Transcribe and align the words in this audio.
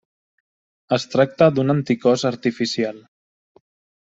Es 0.97 1.05
tracta 1.15 1.49
d'un 1.57 1.75
anticòs 1.75 2.25
artificial. 2.31 2.99